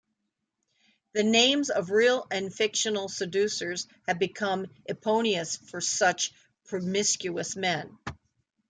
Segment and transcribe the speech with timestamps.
[1.13, 6.33] The names of real and fictional seducers have become eponymous for such
[6.65, 7.99] promiscuous men.